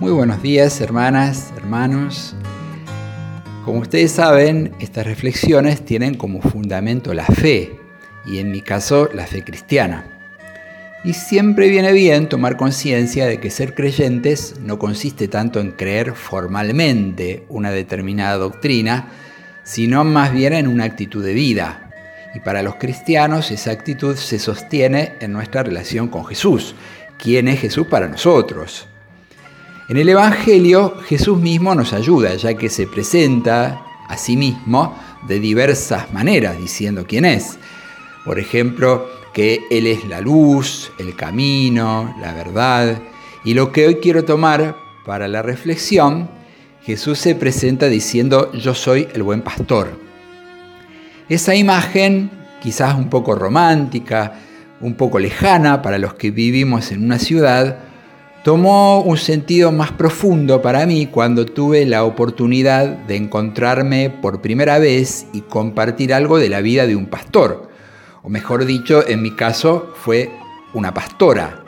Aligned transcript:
Muy 0.00 0.12
buenos 0.12 0.40
días, 0.42 0.80
hermanas, 0.80 1.52
hermanos. 1.56 2.36
Como 3.64 3.80
ustedes 3.80 4.12
saben, 4.12 4.72
estas 4.78 5.04
reflexiones 5.04 5.84
tienen 5.84 6.14
como 6.14 6.40
fundamento 6.40 7.12
la 7.14 7.26
fe, 7.26 7.80
y 8.24 8.38
en 8.38 8.52
mi 8.52 8.60
caso 8.60 9.08
la 9.12 9.26
fe 9.26 9.42
cristiana. 9.42 10.04
Y 11.02 11.14
siempre 11.14 11.68
viene 11.68 11.90
bien 11.90 12.28
tomar 12.28 12.56
conciencia 12.56 13.26
de 13.26 13.40
que 13.40 13.50
ser 13.50 13.74
creyentes 13.74 14.54
no 14.60 14.78
consiste 14.78 15.26
tanto 15.26 15.58
en 15.58 15.72
creer 15.72 16.14
formalmente 16.14 17.44
una 17.48 17.72
determinada 17.72 18.36
doctrina, 18.36 19.08
sino 19.64 20.04
más 20.04 20.32
bien 20.32 20.52
en 20.52 20.68
una 20.68 20.84
actitud 20.84 21.24
de 21.24 21.34
vida. 21.34 21.90
Y 22.36 22.38
para 22.38 22.62
los 22.62 22.76
cristianos 22.76 23.50
esa 23.50 23.72
actitud 23.72 24.14
se 24.14 24.38
sostiene 24.38 25.14
en 25.18 25.32
nuestra 25.32 25.64
relación 25.64 26.06
con 26.06 26.24
Jesús. 26.24 26.76
¿Quién 27.18 27.48
es 27.48 27.58
Jesús 27.58 27.88
para 27.88 28.06
nosotros? 28.06 28.86
En 29.88 29.96
el 29.96 30.10
Evangelio 30.10 30.96
Jesús 31.06 31.40
mismo 31.40 31.74
nos 31.74 31.94
ayuda, 31.94 32.34
ya 32.34 32.52
que 32.52 32.68
se 32.68 32.86
presenta 32.86 33.86
a 34.06 34.18
sí 34.18 34.36
mismo 34.36 34.94
de 35.26 35.40
diversas 35.40 36.12
maneras, 36.12 36.58
diciendo 36.58 37.06
quién 37.08 37.24
es. 37.24 37.58
Por 38.26 38.38
ejemplo, 38.38 39.08
que 39.32 39.66
Él 39.70 39.86
es 39.86 40.06
la 40.06 40.20
luz, 40.20 40.92
el 40.98 41.16
camino, 41.16 42.14
la 42.20 42.34
verdad. 42.34 43.00
Y 43.44 43.54
lo 43.54 43.72
que 43.72 43.86
hoy 43.86 43.94
quiero 43.94 44.26
tomar 44.26 44.76
para 45.06 45.26
la 45.26 45.40
reflexión, 45.40 46.28
Jesús 46.82 47.18
se 47.18 47.34
presenta 47.34 47.86
diciendo, 47.86 48.52
yo 48.52 48.74
soy 48.74 49.08
el 49.14 49.22
buen 49.22 49.40
pastor. 49.40 49.98
Esa 51.30 51.54
imagen, 51.54 52.30
quizás 52.60 52.94
un 52.94 53.08
poco 53.08 53.34
romántica, 53.34 54.34
un 54.82 54.96
poco 54.96 55.18
lejana 55.18 55.80
para 55.80 55.96
los 55.96 56.12
que 56.12 56.30
vivimos 56.30 56.92
en 56.92 57.04
una 57.04 57.18
ciudad, 57.18 57.87
tomó 58.48 59.02
un 59.02 59.18
sentido 59.18 59.72
más 59.72 59.92
profundo 59.92 60.62
para 60.62 60.86
mí 60.86 61.08
cuando 61.08 61.44
tuve 61.44 61.84
la 61.84 62.04
oportunidad 62.04 62.86
de 62.86 63.16
encontrarme 63.16 64.08
por 64.08 64.40
primera 64.40 64.78
vez 64.78 65.26
y 65.34 65.42
compartir 65.42 66.14
algo 66.14 66.38
de 66.38 66.48
la 66.48 66.62
vida 66.62 66.86
de 66.86 66.96
un 66.96 67.08
pastor. 67.08 67.68
O 68.22 68.30
mejor 68.30 68.64
dicho, 68.64 69.06
en 69.06 69.20
mi 69.20 69.32
caso 69.32 69.92
fue 69.96 70.30
una 70.72 70.94
pastora. 70.94 71.62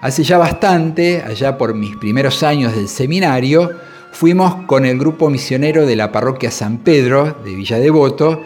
Hace 0.00 0.24
ya 0.24 0.38
bastante, 0.38 1.20
allá 1.20 1.58
por 1.58 1.74
mis 1.74 1.94
primeros 1.98 2.42
años 2.42 2.74
del 2.74 2.88
seminario, 2.88 3.72
fuimos 4.12 4.64
con 4.64 4.86
el 4.86 4.98
grupo 4.98 5.28
misionero 5.28 5.84
de 5.84 5.96
la 5.96 6.10
parroquia 6.10 6.50
San 6.50 6.78
Pedro 6.78 7.36
de 7.44 7.54
Villa 7.54 7.78
Devoto 7.78 8.40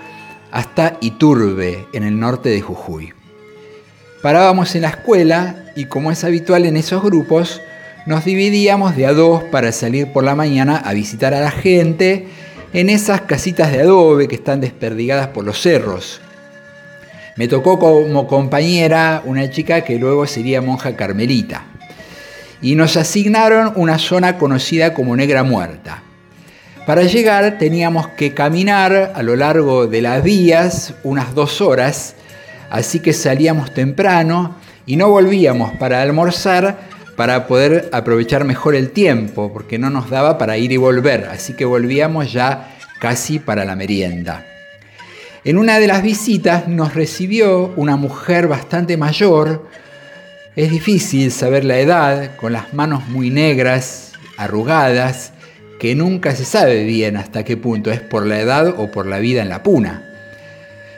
hasta 0.50 0.96
Iturbe, 1.00 1.86
en 1.92 2.02
el 2.02 2.18
norte 2.18 2.48
de 2.48 2.60
Jujuy. 2.60 3.19
Parábamos 4.22 4.74
en 4.74 4.82
la 4.82 4.88
escuela 4.88 5.56
y 5.74 5.86
como 5.86 6.10
es 6.10 6.24
habitual 6.24 6.66
en 6.66 6.76
esos 6.76 7.02
grupos, 7.02 7.62
nos 8.04 8.26
dividíamos 8.26 8.94
de 8.94 9.06
a 9.06 9.14
dos 9.14 9.44
para 9.44 9.72
salir 9.72 10.12
por 10.12 10.24
la 10.24 10.34
mañana 10.34 10.76
a 10.76 10.92
visitar 10.92 11.32
a 11.32 11.40
la 11.40 11.50
gente 11.50 12.28
en 12.74 12.90
esas 12.90 13.22
casitas 13.22 13.72
de 13.72 13.80
adobe 13.80 14.28
que 14.28 14.34
están 14.34 14.60
desperdigadas 14.60 15.28
por 15.28 15.44
los 15.44 15.62
cerros. 15.62 16.20
Me 17.36 17.48
tocó 17.48 17.78
como 17.78 18.26
compañera 18.26 19.22
una 19.24 19.48
chica 19.48 19.80
que 19.84 19.98
luego 19.98 20.26
sería 20.26 20.60
monja 20.60 20.96
carmelita. 20.96 21.64
Y 22.60 22.74
nos 22.74 22.98
asignaron 22.98 23.72
una 23.76 23.98
zona 23.98 24.36
conocida 24.36 24.92
como 24.92 25.16
Negra 25.16 25.44
Muerta. 25.44 26.02
Para 26.84 27.04
llegar 27.04 27.56
teníamos 27.56 28.08
que 28.08 28.34
caminar 28.34 29.12
a 29.14 29.22
lo 29.22 29.34
largo 29.34 29.86
de 29.86 30.02
las 30.02 30.22
vías 30.22 30.92
unas 31.04 31.34
dos 31.34 31.62
horas 31.62 32.16
así 32.70 33.00
que 33.00 33.12
salíamos 33.12 33.74
temprano 33.74 34.56
y 34.86 34.96
no 34.96 35.08
volvíamos 35.08 35.72
para 35.72 36.00
almorzar 36.00 36.88
para 37.16 37.46
poder 37.46 37.90
aprovechar 37.92 38.44
mejor 38.44 38.74
el 38.74 38.92
tiempo, 38.92 39.52
porque 39.52 39.78
no 39.78 39.90
nos 39.90 40.08
daba 40.08 40.38
para 40.38 40.56
ir 40.56 40.72
y 40.72 40.78
volver, 40.78 41.26
así 41.30 41.52
que 41.52 41.66
volvíamos 41.66 42.32
ya 42.32 42.74
casi 42.98 43.38
para 43.38 43.66
la 43.66 43.76
merienda. 43.76 44.46
En 45.44 45.58
una 45.58 45.78
de 45.78 45.86
las 45.86 46.02
visitas 46.02 46.66
nos 46.66 46.94
recibió 46.94 47.74
una 47.76 47.96
mujer 47.96 48.48
bastante 48.48 48.96
mayor, 48.96 49.68
es 50.56 50.70
difícil 50.70 51.30
saber 51.30 51.64
la 51.64 51.78
edad, 51.78 52.36
con 52.36 52.52
las 52.52 52.72
manos 52.72 53.06
muy 53.08 53.30
negras, 53.30 54.12
arrugadas, 54.36 55.32
que 55.78 55.94
nunca 55.94 56.34
se 56.34 56.44
sabe 56.44 56.84
bien 56.84 57.16
hasta 57.16 57.44
qué 57.44 57.56
punto 57.56 57.90
es 57.90 58.00
por 58.00 58.26
la 58.26 58.40
edad 58.40 58.74
o 58.78 58.90
por 58.90 59.06
la 59.06 59.18
vida 59.18 59.42
en 59.42 59.48
la 59.48 59.62
puna. 59.62 60.09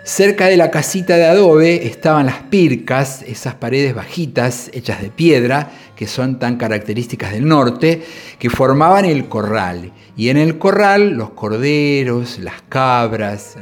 Cerca 0.04 0.48
de 0.48 0.56
la 0.56 0.72
casita 0.72 1.16
de 1.16 1.26
adobe 1.26 1.86
estaban 1.86 2.26
las 2.26 2.42
pircas, 2.50 3.22
esas 3.22 3.54
paredes 3.54 3.94
bajitas 3.94 4.68
hechas 4.72 5.00
de 5.00 5.10
piedra 5.10 5.70
que 5.94 6.08
son 6.08 6.40
tan 6.40 6.56
características 6.56 7.30
del 7.30 7.46
norte, 7.46 8.02
que 8.40 8.50
formaban 8.50 9.04
el 9.04 9.28
corral. 9.28 9.92
Y 10.16 10.30
en 10.30 10.38
el 10.38 10.58
corral 10.58 11.10
los 11.10 11.30
corderos, 11.30 12.40
las 12.40 12.62
cabras. 12.68 13.54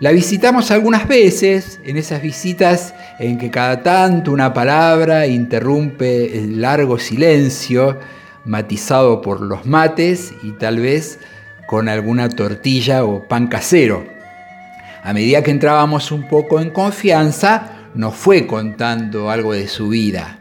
La 0.00 0.12
visitamos 0.12 0.70
algunas 0.70 1.08
veces, 1.08 1.80
en 1.84 1.96
esas 1.96 2.20
visitas 2.20 2.94
en 3.18 3.38
que 3.38 3.50
cada 3.50 3.82
tanto 3.82 4.32
una 4.32 4.52
palabra 4.52 5.26
interrumpe 5.26 6.36
el 6.38 6.60
largo 6.60 6.98
silencio, 6.98 7.98
matizado 8.44 9.22
por 9.22 9.40
los 9.40 9.64
mates 9.64 10.34
y 10.42 10.50
tal 10.52 10.80
vez 10.80 11.18
con 11.66 11.88
alguna 11.88 12.28
tortilla 12.28 13.04
o 13.04 13.26
pan 13.26 13.46
casero. 13.46 14.04
A 15.02 15.12
medida 15.12 15.42
que 15.42 15.50
entrábamos 15.50 16.12
un 16.12 16.28
poco 16.28 16.60
en 16.60 16.70
confianza, 16.70 17.88
nos 17.94 18.14
fue 18.14 18.46
contando 18.46 19.30
algo 19.30 19.52
de 19.52 19.66
su 19.66 19.88
vida. 19.88 20.38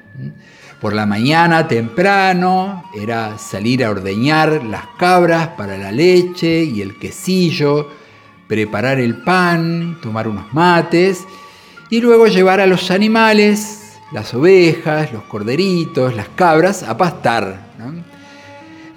Por 0.80 0.94
la 0.94 1.08
mañana 1.08 1.68
temprano 1.68 2.84
era 2.96 3.38
salir 3.40 3.84
a 3.84 3.90
ordeñar 3.90 4.64
las 4.64 4.86
cabras 5.00 5.50
para 5.50 5.78
la 5.78 5.92
leche 5.92 6.64
y 6.64 6.82
el 6.82 7.00
quesillo, 7.00 7.90
preparar 8.48 9.00
el 9.00 9.16
pan, 9.16 10.00
tomar 10.02 10.28
unos 10.28 10.54
mates 10.54 11.26
y 11.90 12.00
luego 12.00 12.28
llevar 12.28 12.60
a 12.62 12.68
los 12.68 12.92
animales, 12.92 13.98
las 14.12 14.34
ovejas, 14.34 15.12
los 15.12 15.24
corderitos, 15.24 16.16
las 16.16 16.30
cabras, 16.30 16.84
a 16.84 16.98
pastar. 16.98 17.72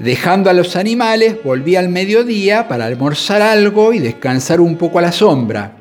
Dejando 0.05 0.51
a 0.51 0.53
los 0.53 0.77
animales, 0.77 1.39
volvía 1.43 1.79
al 1.79 1.89
mediodía 1.89 2.69
para 2.69 2.85
almorzar 2.85 3.41
algo 3.41 3.95
y 3.95 4.01
descansar 4.01 4.61
un 4.61 4.77
poco 4.77 4.99
a 4.99 5.03
la 5.03 5.13
sombra. 5.13 5.79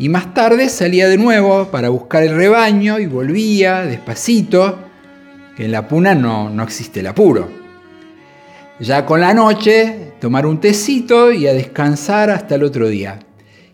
Y 0.00 0.08
más 0.08 0.34
tarde 0.34 0.68
salía 0.68 1.06
de 1.06 1.16
nuevo 1.16 1.66
para 1.66 1.90
buscar 1.90 2.24
el 2.24 2.34
rebaño 2.34 2.98
y 2.98 3.06
volvía 3.06 3.82
despacito, 3.82 4.80
que 5.56 5.66
en 5.66 5.70
la 5.70 5.86
puna 5.86 6.16
no, 6.16 6.50
no 6.50 6.64
existe 6.64 6.98
el 6.98 7.06
apuro. 7.06 7.48
Ya 8.80 9.06
con 9.06 9.20
la 9.20 9.32
noche, 9.32 10.14
tomar 10.20 10.44
un 10.44 10.58
tecito 10.58 11.30
y 11.30 11.46
a 11.46 11.54
descansar 11.54 12.30
hasta 12.30 12.56
el 12.56 12.64
otro 12.64 12.88
día. 12.88 13.20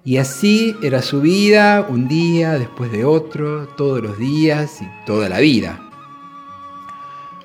Y 0.04 0.18
así 0.18 0.76
era 0.82 1.00
su 1.00 1.22
vida, 1.22 1.86
un 1.88 2.08
día 2.08 2.58
después 2.58 2.92
de 2.92 3.06
otro, 3.06 3.68
todos 3.78 4.02
los 4.02 4.18
días 4.18 4.82
y 4.82 5.06
toda 5.06 5.30
la 5.30 5.38
vida. 5.40 5.85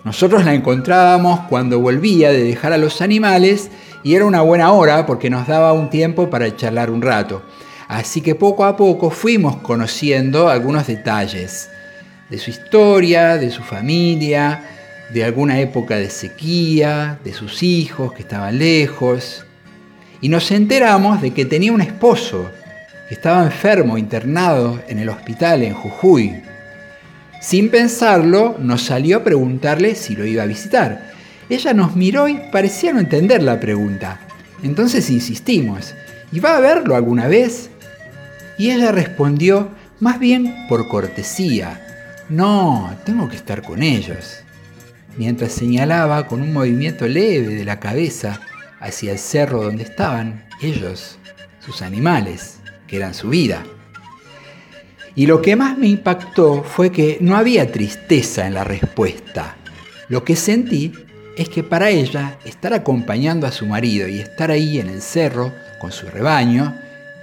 Nosotros 0.03 0.43
la 0.43 0.55
encontrábamos 0.55 1.41
cuando 1.41 1.79
volvía 1.79 2.31
de 2.31 2.43
dejar 2.43 2.73
a 2.73 2.77
los 2.77 3.01
animales 3.01 3.69
y 4.03 4.15
era 4.15 4.25
una 4.25 4.41
buena 4.41 4.71
hora 4.71 5.05
porque 5.05 5.29
nos 5.29 5.47
daba 5.47 5.73
un 5.73 5.91
tiempo 5.91 6.29
para 6.29 6.55
charlar 6.55 6.89
un 6.89 7.03
rato. 7.03 7.43
Así 7.87 8.21
que 8.21 8.33
poco 8.33 8.65
a 8.65 8.75
poco 8.75 9.11
fuimos 9.11 9.57
conociendo 9.57 10.49
algunos 10.49 10.87
detalles 10.87 11.69
de 12.29 12.39
su 12.39 12.49
historia, 12.49 13.37
de 13.37 13.51
su 13.51 13.61
familia, 13.61 14.63
de 15.13 15.23
alguna 15.23 15.59
época 15.59 15.97
de 15.97 16.09
sequía, 16.09 17.19
de 17.23 17.33
sus 17.33 17.61
hijos 17.61 18.13
que 18.13 18.23
estaban 18.23 18.57
lejos. 18.57 19.45
Y 20.19 20.29
nos 20.29 20.49
enteramos 20.51 21.21
de 21.21 21.31
que 21.31 21.45
tenía 21.45 21.73
un 21.73 21.81
esposo 21.81 22.49
que 23.07 23.15
estaba 23.15 23.43
enfermo, 23.43 23.97
internado 23.97 24.79
en 24.87 24.97
el 24.97 25.09
hospital 25.09 25.61
en 25.61 25.73
Jujuy, 25.73 26.41
sin 27.41 27.69
pensarlo, 27.69 28.55
nos 28.59 28.83
salió 28.83 29.17
a 29.17 29.23
preguntarle 29.23 29.95
si 29.95 30.15
lo 30.15 30.25
iba 30.25 30.43
a 30.43 30.47
visitar. 30.47 31.11
Ella 31.49 31.73
nos 31.73 31.95
miró 31.95 32.27
y 32.27 32.39
parecía 32.51 32.93
no 32.93 32.99
entender 32.99 33.41
la 33.41 33.59
pregunta. 33.59 34.19
Entonces 34.63 35.09
insistimos, 35.09 35.95
¿y 36.31 36.39
va 36.39 36.55
a 36.55 36.61
verlo 36.61 36.95
alguna 36.95 37.27
vez? 37.27 37.71
Y 38.59 38.69
ella 38.69 38.91
respondió, 38.91 39.69
más 39.99 40.19
bien 40.19 40.67
por 40.69 40.87
cortesía, 40.87 41.81
no, 42.29 42.95
tengo 43.05 43.27
que 43.27 43.35
estar 43.35 43.63
con 43.63 43.81
ellos. 43.81 44.43
Mientras 45.17 45.51
señalaba 45.51 46.27
con 46.27 46.41
un 46.41 46.53
movimiento 46.53 47.07
leve 47.07 47.55
de 47.55 47.65
la 47.65 47.79
cabeza 47.79 48.39
hacia 48.79 49.11
el 49.11 49.17
cerro 49.19 49.63
donde 49.63 49.83
estaban 49.83 50.45
ellos, 50.61 51.17
sus 51.59 51.81
animales, 51.81 52.59
que 52.87 52.97
eran 52.97 53.15
su 53.15 53.29
vida. 53.29 53.63
Y 55.15 55.25
lo 55.25 55.41
que 55.41 55.55
más 55.55 55.77
me 55.77 55.87
impactó 55.87 56.63
fue 56.63 56.91
que 56.91 57.17
no 57.21 57.35
había 57.35 57.71
tristeza 57.71 58.47
en 58.47 58.53
la 58.53 58.63
respuesta. 58.63 59.57
Lo 60.07 60.23
que 60.23 60.35
sentí 60.35 60.93
es 61.37 61.49
que 61.49 61.63
para 61.63 61.89
ella 61.89 62.37
estar 62.45 62.73
acompañando 62.73 63.47
a 63.47 63.51
su 63.51 63.65
marido 63.65 64.07
y 64.07 64.19
estar 64.19 64.51
ahí 64.51 64.79
en 64.79 64.89
el 64.89 65.01
cerro 65.01 65.53
con 65.79 65.91
su 65.91 66.07
rebaño 66.07 66.75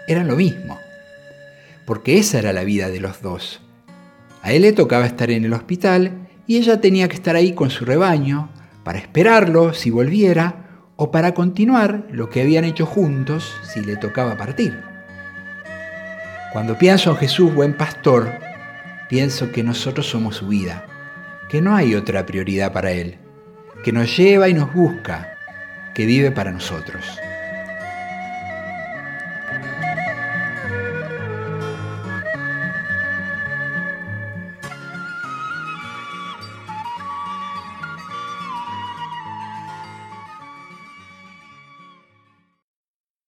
era 0.06 0.24
lo 0.24 0.36
mismo. 0.36 0.78
Porque 1.86 2.18
esa 2.18 2.38
era 2.38 2.52
la 2.52 2.64
vida 2.64 2.88
de 2.88 3.00
los 3.00 3.22
dos. 3.22 3.60
A 4.42 4.52
él 4.52 4.62
le 4.62 4.72
tocaba 4.72 5.06
estar 5.06 5.30
en 5.30 5.44
el 5.44 5.52
hospital 5.52 6.28
y 6.46 6.56
ella 6.56 6.80
tenía 6.80 7.08
que 7.08 7.16
estar 7.16 7.36
ahí 7.36 7.52
con 7.52 7.70
su 7.70 7.84
rebaño 7.84 8.50
para 8.84 8.98
esperarlo 8.98 9.74
si 9.74 9.90
volviera 9.90 10.84
o 10.96 11.10
para 11.10 11.34
continuar 11.34 12.06
lo 12.10 12.28
que 12.30 12.42
habían 12.42 12.64
hecho 12.64 12.86
juntos 12.86 13.54
si 13.62 13.80
le 13.80 13.96
tocaba 13.96 14.36
partir. 14.36 14.97
Cuando 16.52 16.78
pienso 16.78 17.10
en 17.10 17.16
Jesús, 17.18 17.54
buen 17.54 17.74
pastor, 17.74 18.32
pienso 19.10 19.52
que 19.52 19.62
nosotros 19.62 20.08
somos 20.08 20.36
su 20.36 20.48
vida, 20.48 20.86
que 21.50 21.60
no 21.60 21.76
hay 21.76 21.94
otra 21.94 22.24
prioridad 22.24 22.72
para 22.72 22.90
Él, 22.90 23.18
que 23.84 23.92
nos 23.92 24.16
lleva 24.16 24.48
y 24.48 24.54
nos 24.54 24.72
busca, 24.72 25.36
que 25.94 26.06
vive 26.06 26.30
para 26.30 26.50
nosotros. 26.50 27.18